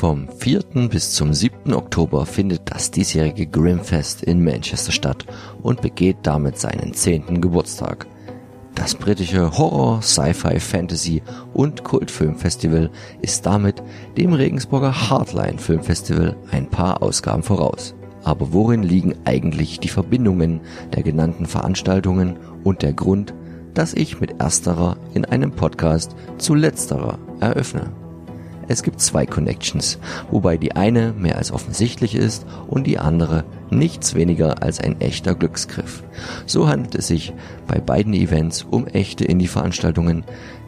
[0.00, 0.88] Vom 4.
[0.88, 1.74] bis zum 7.
[1.74, 5.26] Oktober findet das diesjährige Grimfest in Manchester statt
[5.60, 7.42] und begeht damit seinen 10.
[7.42, 8.06] Geburtstag.
[8.74, 13.82] Das britische Horror, Sci-Fi, Fantasy und Kultfilmfestival ist damit
[14.16, 17.94] dem Regensburger Hardline Filmfestival ein paar Ausgaben voraus.
[18.24, 20.62] Aber worin liegen eigentlich die Verbindungen
[20.96, 23.34] der genannten Veranstaltungen und der Grund,
[23.74, 27.92] dass ich mit ersterer in einem Podcast zu letzterer eröffne?
[28.70, 29.98] Es gibt zwei Connections,
[30.30, 35.34] wobei die eine mehr als offensichtlich ist und die andere nichts weniger als ein echter
[35.34, 36.04] Glücksgriff.
[36.46, 37.32] So handelt es sich
[37.66, 40.24] bei beiden Events um echte Indie-Veranstaltungen,